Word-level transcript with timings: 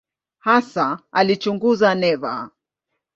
Hasa 0.45 0.87
alichunguza 1.17 1.89
neva. 2.01 2.33